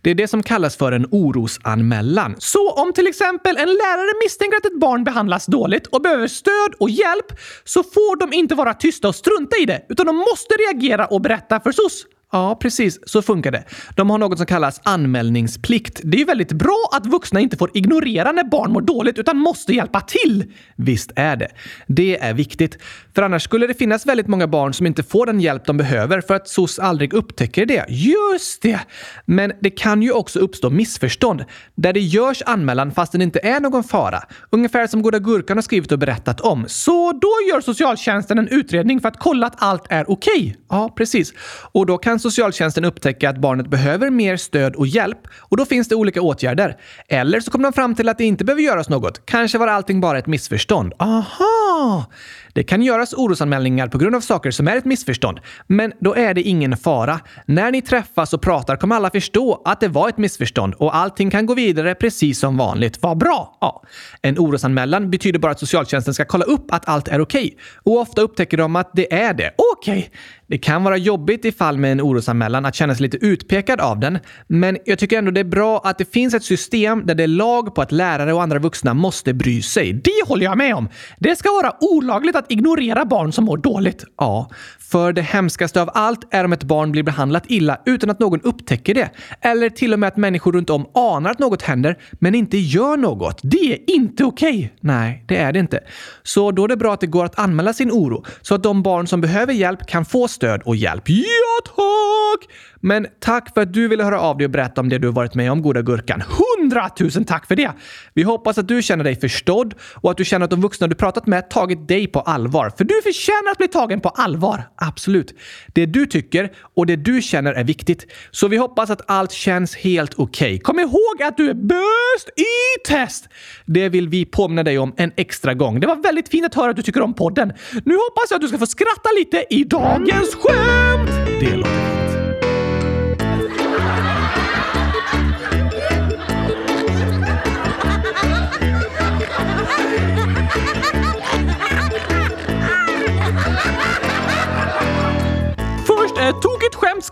[0.03, 2.35] Det är det som kallas för en orosanmälan.
[2.38, 6.75] Så om till exempel en lärare misstänker att ett barn behandlas dåligt och behöver stöd
[6.79, 7.27] och hjälp
[7.64, 11.21] så får de inte vara tysta och strunta i det, utan de måste reagera och
[11.21, 12.07] berätta för SOS.
[12.33, 12.99] Ja, precis.
[13.07, 13.64] Så funkar det.
[13.97, 16.01] De har något som kallas anmälningsplikt.
[16.05, 19.37] Det är ju väldigt bra att vuxna inte får ignorera när barn mår dåligt utan
[19.37, 20.45] måste hjälpa till.
[20.77, 21.49] Visst är det.
[21.87, 22.79] Det är viktigt.
[23.14, 26.21] För annars skulle det finnas väldigt många barn som inte får den hjälp de behöver
[26.21, 27.85] för att SOS aldrig upptäcker det.
[27.88, 28.81] Just det!
[29.25, 33.61] Men det kan ju också uppstå missförstånd där det görs anmälan fast det inte är
[33.61, 34.23] någon fara.
[34.51, 36.64] Ungefär som Goda Gurkan har skrivit och berättat om.
[36.69, 40.33] Så då gör socialtjänsten en utredning för att kolla att allt är okej.
[40.40, 40.55] Okay.
[40.69, 41.33] Ja, precis.
[41.73, 45.88] Och då kan socialtjänsten upptäcka att barnet behöver mer stöd och hjälp och då finns
[45.88, 46.76] det olika åtgärder.
[47.09, 49.26] Eller så kommer de fram till att det inte behöver göras något.
[49.26, 50.92] Kanske var allting bara ett missförstånd.
[50.98, 52.06] Aha!
[52.53, 55.41] Det kan göras orosanmälningar på grund av saker som är ett missförstånd.
[55.67, 57.21] Men då är det ingen fara.
[57.47, 61.31] När ni träffas och pratar kommer alla förstå att det var ett missförstånd och allting
[61.31, 63.03] kan gå vidare precis som vanligt.
[63.03, 63.59] Vad bra!
[63.61, 63.83] Ja.
[64.23, 67.45] En orosanmälan betyder bara att socialtjänsten ska kolla upp att allt är okej.
[67.45, 67.57] Okay.
[67.83, 69.51] Och ofta upptäcker de att det är det.
[69.73, 69.99] Okej!
[69.99, 70.11] Okay.
[70.51, 74.01] Det kan vara jobbigt i fall med en orosanmälan att känna sig lite utpekad av
[74.01, 77.23] den, men jag tycker ändå det är bra att det finns ett system där det
[77.23, 79.93] är lag på att lärare och andra vuxna måste bry sig.
[79.93, 80.89] Det håller jag med om!
[81.19, 84.05] Det ska vara olagligt att ignorera barn som mår dåligt.
[84.16, 88.18] Ja, för det hemskaste av allt är om ett barn blir behandlat illa utan att
[88.18, 89.11] någon upptäcker det.
[89.40, 92.96] Eller till och med att människor runt om anar att något händer, men inte gör
[92.96, 93.40] något.
[93.42, 94.57] Det är inte okej!
[94.57, 94.68] Okay.
[94.81, 95.81] Nej, det är det inte.
[96.22, 98.83] Så då är det bra att det går att anmäla sin oro, så att de
[98.83, 101.05] barn som behöver hjälp kan få stöd och hjälp.
[101.07, 101.24] Ja,
[101.64, 102.48] tack!
[102.81, 105.35] Men tack för att du ville höra av dig och berätta om det du varit
[105.35, 106.23] med om, goda gurkan.
[106.23, 107.71] Hundratusen tack för det!
[108.14, 110.95] Vi hoppas att du känner dig förstådd och att du känner att de vuxna du
[110.95, 112.73] pratat med tagit dig på allvar.
[112.79, 114.62] För du förtjänar att bli tagen på allvar.
[114.77, 115.35] Absolut.
[115.66, 118.07] Det du tycker och det du känner är viktigt.
[118.31, 120.55] Så vi hoppas att allt känns helt okej.
[120.55, 120.59] Okay.
[120.59, 123.29] Kom ihåg att du är bäst i test!
[123.66, 125.81] Det vill vi påminna dig om en extra gång.
[125.81, 127.53] Det var väldigt fint att höra att du tycker om podden.
[127.85, 131.11] Nu hoppas jag att du ska få skratta lite i dagens skämt!
[131.40, 131.69] Det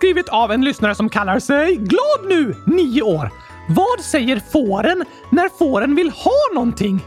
[0.08, 3.30] skrivet av en lyssnare som kallar sig Glad nu, 9 år.
[3.68, 7.00] Vad säger fåren när fåren vill ha någonting?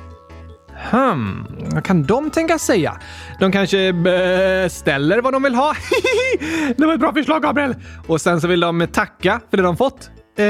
[0.91, 2.99] Hmm, vad kan de tänka säga?
[3.39, 5.75] De kanske beställer vad de vill ha?
[6.77, 7.75] det var ett bra förslag, Gabriel!
[8.07, 10.09] Och sen så vill de tacka för det de fått.
[10.37, 10.45] Eh,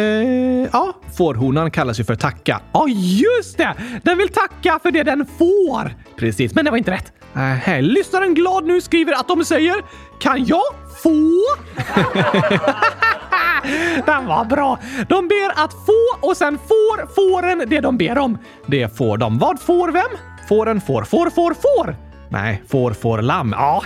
[0.73, 2.61] ja, fårhonan kallas ju för tacka.
[2.73, 3.75] Ja, just det!
[4.03, 5.95] Den vill tacka för det den får!
[6.17, 7.13] Precis, men det var inte rätt.
[7.67, 9.75] Äh, lyssnaren glad nu skriver att de säger
[10.19, 11.41] Kan jag få?
[14.05, 14.79] Den var bra!
[15.09, 18.37] De ber att få och sen får fåren det de ber om.
[18.65, 19.37] Det får de.
[19.37, 20.11] Vad får vem?
[20.49, 22.10] Fåren får, får, får, får!
[22.31, 23.53] Nej, får, får, lamm.
[23.57, 23.83] Ja,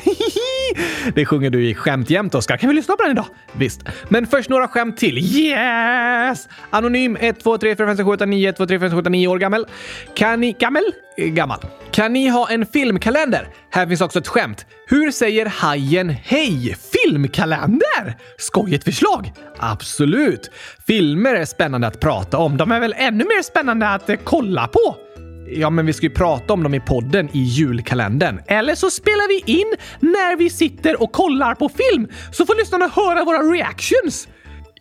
[1.15, 2.57] det sjunger du i Skämt jämt, Oskar.
[2.57, 3.25] Kan vi lyssna på den idag?
[3.51, 3.83] Visst.
[4.09, 5.17] Men först några skämt till.
[5.17, 6.47] Yes!
[6.69, 8.89] Anonym 1, 2, 3, 4, 5, 6, 7, 8, 9, 1, 2, 3, 4, 5,
[8.89, 9.67] 6, 7, 8, 9 år gammal.
[10.15, 10.51] Kan ni...
[10.59, 10.83] Gammel?
[11.17, 11.59] Eh, gammal.
[11.91, 13.47] Kan ni ha en filmkalender?
[13.69, 14.65] Här finns också ett skämt.
[14.87, 16.77] Hur säger hajen hej?
[16.93, 18.17] Filmkalender?
[18.37, 19.31] Skojigt förslag!
[19.57, 20.51] Absolut!
[20.87, 22.57] Filmer är spännande att prata om.
[22.57, 25.04] De är väl ännu mer spännande att eh, kolla på?
[25.47, 28.39] Ja, men vi ska ju prata om dem i podden i julkalendern.
[28.47, 32.87] Eller så spelar vi in när vi sitter och kollar på film, så får lyssnarna
[32.87, 34.27] höra våra reactions.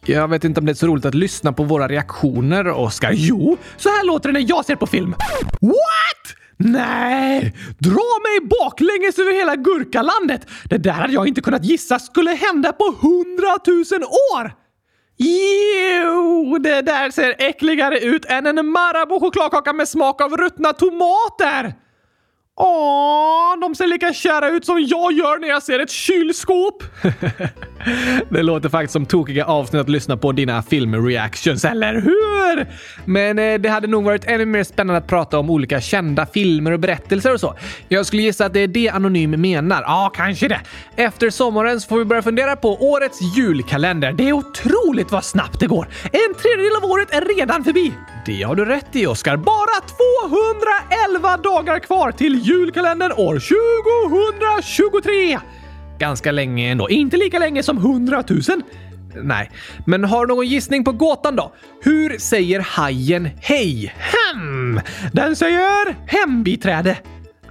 [0.07, 3.13] Jag vet inte om det är så roligt att lyssna på våra reaktioner, Oskar.
[3.15, 5.15] Jo, så här låter det när jag ser på film.
[5.61, 6.37] What?
[6.57, 7.55] Nej!
[7.79, 10.47] Dra mig baklänges över hela gurkalandet!
[10.65, 14.64] Det där hade jag inte kunnat gissa skulle hända på hundratusen år!
[15.17, 21.75] Jo, det där ser äckligare ut än en Marabou-chokladkaka med smak av ruttna tomater!
[22.57, 26.83] Åh, de ser lika kära ut som jag gör när jag ser ett kylskåp!
[28.29, 32.67] det låter faktiskt som tokiga avsnitt att lyssna på dina filmreactions, eller hur?
[33.05, 36.73] Men eh, det hade nog varit ännu mer spännande att prata om olika kända filmer
[36.73, 37.55] och berättelser och så.
[37.89, 39.83] Jag skulle gissa att det är det Anonym menar.
[39.83, 40.61] Ja, kanske det.
[40.97, 44.13] Efter sommaren så får vi börja fundera på årets julkalender.
[44.13, 45.89] Det är otroligt vad snabbt det går.
[46.05, 47.93] En tredjedel av året är redan förbi.
[48.27, 49.37] Det har du rätt i, Oskar.
[49.37, 49.81] Bara
[51.11, 55.39] 211 dagar kvar till julkalendern år 2023!
[55.99, 56.91] Ganska länge ändå.
[56.91, 58.41] Inte lika länge som 100 000.
[59.23, 59.51] Nej,
[59.87, 61.53] men har du någon gissning på gåtan då?
[61.83, 63.95] Hur säger hajen hej?
[63.97, 64.81] Hem!
[65.13, 66.97] Den säger hembiträde.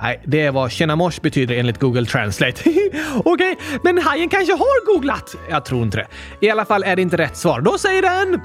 [0.02, 2.62] Nej, det är vad Tjenamors betyder enligt Google Translate.
[3.16, 5.36] Okej, okay, men hajen kanske har googlat?
[5.50, 6.08] Jag tror inte det.
[6.48, 7.62] I alla fall är det inte rätt svar.
[7.62, 8.42] Då säger den...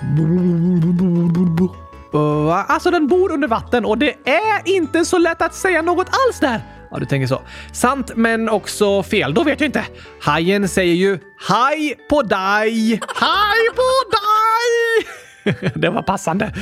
[2.68, 6.40] Alltså den bor under vatten och det är inte så lätt att säga något alls
[6.40, 6.62] där.
[6.90, 7.42] Ja, du tänker så.
[7.72, 9.34] Sant, men också fel.
[9.34, 9.84] Då vet jag inte.
[10.22, 13.00] Hajen säger ju haj på dig.
[13.14, 15.08] Haj på dig!
[15.74, 16.54] det var passande.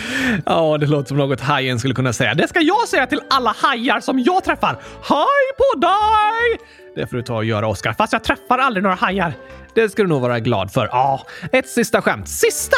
[0.47, 2.35] Ja, det låter som något hajen skulle kunna säga.
[2.35, 4.79] Det ska jag säga till alla hajar som jag träffar.
[5.03, 6.69] Haj på dig!
[6.95, 7.93] Det får du ta och göra, Oskar.
[7.93, 9.33] Fast jag träffar aldrig några hajar.
[9.75, 10.89] Det ska du nog vara glad för.
[10.93, 12.29] Ja, ett sista skämt.
[12.29, 12.77] Sista!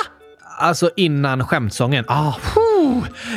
[0.60, 2.04] Alltså innan skämtsången.
[2.08, 2.34] Ah,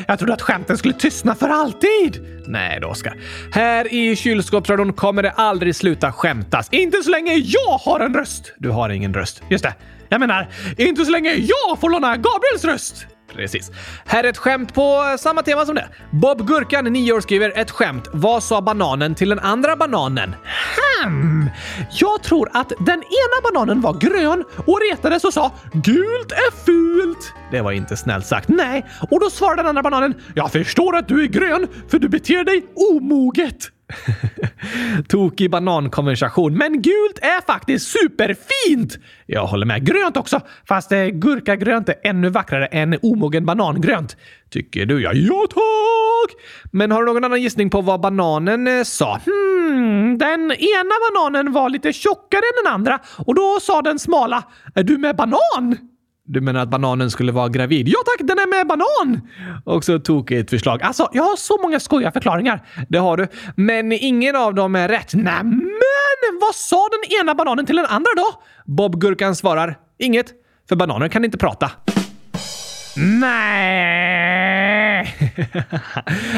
[0.08, 2.42] jag trodde att skämten skulle tystna för alltid.
[2.48, 3.14] Nej då, Oskar.
[3.52, 6.68] Här i kylskåpsradion kommer det aldrig sluta skämtas.
[6.72, 8.54] Inte så länge jag har en röst.
[8.58, 9.42] Du har ingen röst.
[9.50, 9.74] Just det.
[10.10, 13.06] Jag menar, inte så länge jag får låna Gabriels röst.
[13.36, 13.72] Precis.
[14.06, 15.88] Här är ett skämt på samma tema som det.
[16.12, 18.08] Bob Gurkan, 9 år, skriver ett skämt.
[18.14, 20.36] Vad sa bananen till den andra bananen?
[21.04, 21.50] Hmm.
[21.92, 27.34] Jag tror att den ena bananen var grön och retades och sa “Gult är fult”.
[27.52, 28.50] Det var inte snällt sagt.
[28.50, 32.10] Nej, och då svarade den andra bananen “Jag förstår att du är grön, för du
[32.10, 33.70] beter dig omoget”.
[35.08, 38.98] Tokig banankonversation, men gult är faktiskt superfint!
[39.26, 39.86] Jag håller med.
[39.86, 44.18] Grönt också, fast eh, gurkagrönt är ännu vackrare än omogen banangrönt.
[44.50, 45.14] Tycker du ja?
[45.14, 46.38] Ja tack!
[46.72, 49.20] Men har du någon annan gissning på vad bananen eh, sa?
[49.26, 54.44] Hmm, den ena bananen var lite tjockare än den andra och då sa den smala
[54.76, 55.91] “Är du med banan?”
[56.26, 57.88] Du menar att bananen skulle vara gravid?
[57.88, 59.22] Ja tack, den är med banan!
[59.66, 60.82] Också tokigt förslag.
[60.82, 62.68] Alltså, jag har så många skojiga förklaringar.
[62.90, 63.28] Det har du.
[63.56, 65.14] Men ingen av dem är rätt.
[65.14, 65.72] Nämen!
[66.42, 68.44] Vad sa den ena bananen till den andra då?
[68.66, 69.78] Bob Gurkan svarar.
[70.00, 70.28] Inget,
[70.70, 71.72] för bananer kan inte prata.
[72.96, 74.82] Nej!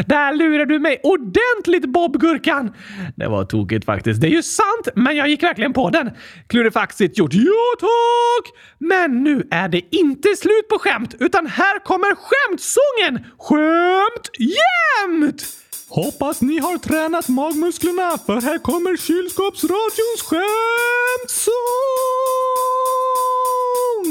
[0.08, 2.74] Där lurar du mig ordentligt Bob Gurkan!
[3.16, 4.22] Det var tokigt faktiskt.
[4.22, 6.12] Det är ju sant, men jag gick verkligen på den.
[6.48, 7.34] Klurifaxigt gjort.
[7.34, 8.54] Ja tack!
[8.78, 13.32] Men nu är det inte slut på skämt, utan här kommer skämtsången!
[13.38, 15.44] Skämt jämt!
[15.90, 21.54] Hoppas ni har tränat magmusklerna för här kommer kylskåpsradions skämtsång!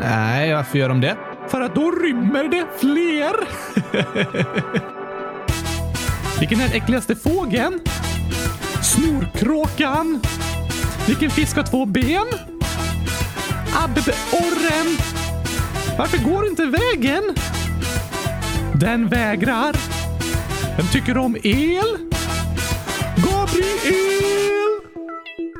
[0.00, 1.16] Nej, varför gör de det?
[1.48, 3.34] För att då rymmer det fler.
[6.40, 7.80] Vilken är den äckligaste fågeln?
[8.82, 10.20] Snorkråkan.
[11.06, 12.26] Vilken fisk har två ben?
[13.74, 14.96] Abborren.
[15.98, 17.34] Varför går inte vägen?
[18.74, 19.76] Den vägrar.
[20.76, 21.98] Vem tycker om el?
[23.16, 24.51] Gabriel!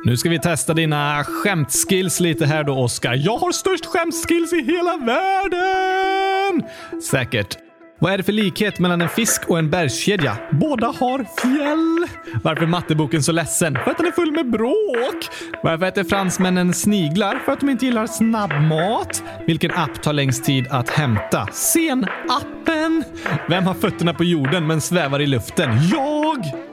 [0.05, 3.13] Nu ska vi testa dina skämtskills lite här då, Oskar.
[3.13, 6.69] Jag har störst skämtskills i hela världen!
[7.11, 7.57] Säkert.
[7.99, 10.37] Vad är det för likhet mellan en fisk och en bergskedja?
[10.51, 12.07] Båda har fjäll.
[12.43, 13.77] Varför är matteboken så ledsen?
[13.83, 15.29] För att den är full med bråk.
[15.63, 17.39] Varför äter fransmännen sniglar?
[17.45, 19.23] För att de inte gillar snabbmat.
[19.47, 21.47] Vilken app tar längst tid att hämta?
[21.51, 23.03] Sen-appen.
[23.49, 25.69] Vem har fötterna på jorden men svävar i luften?
[25.91, 26.72] Jag!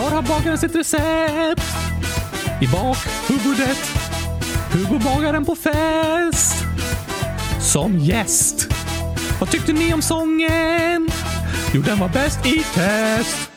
[0.00, 1.62] Var har bagaren sitt recept?
[2.60, 3.78] I bakhuvudet.
[4.72, 6.64] Hugo bagaren på fest?
[7.72, 8.68] Som gäst.
[9.40, 11.08] Vad tyckte ni om sången?
[11.74, 13.50] Jo, den var bäst i test.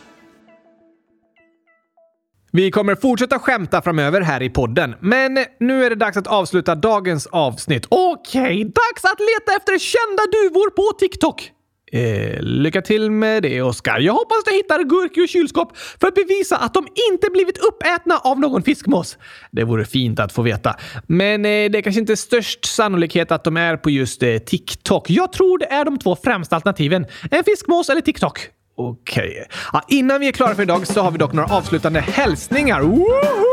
[2.52, 6.76] Vi kommer fortsätta skämta framöver här i podden, men nu är det dags att avsluta
[6.76, 7.86] dagens avsnitt.
[7.90, 11.52] Okej, okay, dags att leta efter kända duvor på TikTok.
[11.94, 14.00] Eh, lycka till med det, Oskar.
[14.00, 18.18] Jag hoppas du hittar gurkor och kylskåp för att bevisa att de inte blivit uppätna
[18.18, 19.18] av någon fiskmås.
[19.52, 20.76] Det vore fint att få veta.
[21.08, 25.10] Men eh, det är kanske inte störst sannolikhet att de är på just eh, TikTok.
[25.10, 27.06] Jag tror det är de två främsta alternativen.
[27.32, 28.40] En fiskmås eller TikTok.
[28.76, 29.30] Okej.
[29.30, 29.46] Okay.
[29.74, 32.82] Ja, innan vi är klara för idag så har vi dock några avslutande hälsningar.
[32.82, 33.53] Woho!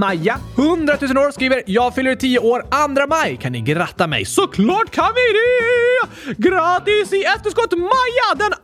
[0.00, 2.64] Maja, 100 000 år, skriver “Jag fyller 10 år
[2.96, 3.36] 2 maj.
[3.36, 6.48] Kan ni gratta mig?” Såklart kan vi det!
[6.48, 8.58] Grattis i efterskott Maja den 2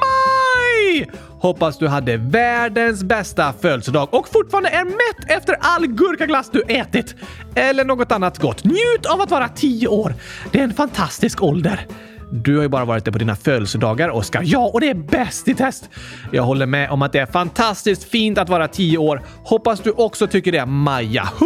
[0.00, 1.10] maj!
[1.40, 7.14] Hoppas du hade världens bästa födelsedag och fortfarande är mätt efter all gurkaglass du ätit.
[7.54, 8.64] Eller något annat gott.
[8.64, 10.14] Njut av att vara 10 år.
[10.52, 11.86] Det är en fantastisk ålder.
[12.34, 14.42] Du har ju bara varit det på dina födelsedagar, Oskar.
[14.44, 15.90] Ja, och det är bäst i test!
[16.30, 19.22] Jag håller med om att det är fantastiskt fint att vara tio år.
[19.44, 21.22] Hoppas du också tycker det, Maja.
[21.22, 21.38] 100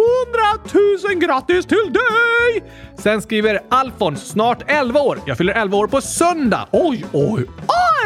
[1.12, 2.70] 000 grattis till dig!
[2.99, 5.18] Sen skriver Alfons, snart 11 år.
[5.26, 6.66] Jag fyller 11 år på söndag.
[6.72, 7.47] Oj, oj,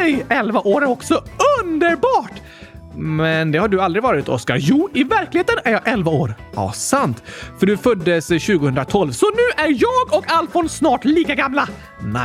[0.01, 0.25] oj!
[0.29, 1.25] 11 år är också
[1.63, 2.33] underbart!
[2.97, 4.57] Men det har du aldrig varit, Oskar.
[4.61, 6.35] Jo, i verkligheten är jag 11 år.
[6.55, 7.23] Ja, sant.
[7.59, 11.69] För du föddes eh, 2012, så nu är jag och Alfons snart lika gamla.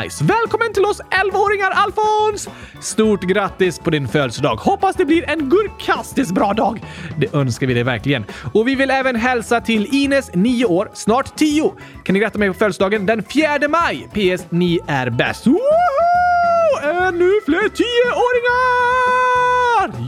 [0.03, 0.23] Nice.
[0.23, 2.49] Välkommen till oss 11-åringar, Alfons!
[2.81, 4.55] Stort grattis på din födelsedag.
[4.55, 6.83] Hoppas det blir en gurkastiskt bra dag.
[7.17, 8.25] Det önskar vi dig verkligen.
[8.53, 11.73] Och vi vill även hälsa till Ines, 9 år, snart 10.
[12.03, 14.07] Kan ni gratta mig på födelsedagen den 4 maj?
[14.13, 14.45] PS.
[14.49, 15.47] Ni är bäst.
[15.47, 15.59] Woho!
[16.83, 19.14] Ännu fler 10-åringar!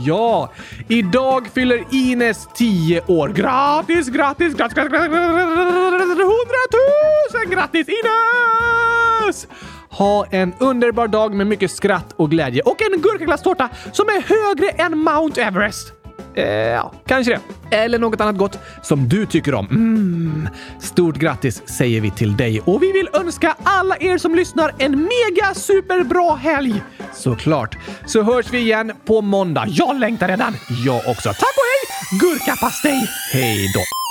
[0.04, 0.52] Ja,
[0.88, 3.28] idag fyller Ines 10 år.
[3.28, 9.46] Grattis, grattis, grattis, grattis, grattis, hundratusen grattis Ines!
[9.90, 14.70] Ha en underbar dag med mycket skratt och glädje och en gurkaglasstårta som är högre
[14.70, 15.97] än Mount Everest.
[16.38, 17.76] Eh, ja, kanske det.
[17.76, 19.66] Eller något annat gott som du tycker om.
[19.66, 20.48] Mm.
[20.80, 24.90] Stort grattis säger vi till dig och vi vill önska alla er som lyssnar en
[24.90, 26.82] mega superbra helg!
[27.14, 27.76] Såklart.
[28.06, 29.64] Så hörs vi igen på måndag.
[29.68, 30.56] Jag längtar redan.
[30.86, 31.28] Jag också.
[31.28, 32.18] Tack och hej!
[32.20, 33.08] Gurkapastej!
[33.32, 34.07] Hej då!